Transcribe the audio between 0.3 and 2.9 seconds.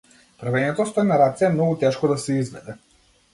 Правењето стој на раце е многу тешко да се изведе.